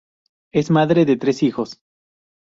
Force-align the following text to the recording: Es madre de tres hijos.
Es 0.51 0.71
madre 0.71 1.05
de 1.05 1.15
tres 1.15 1.43
hijos. 1.43 1.79